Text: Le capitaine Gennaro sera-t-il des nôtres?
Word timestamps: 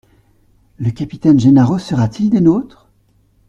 Le 0.79 0.89
capitaine 0.89 1.39
Gennaro 1.39 1.77
sera-t-il 1.77 2.31
des 2.31 2.41
nôtres? 2.41 2.89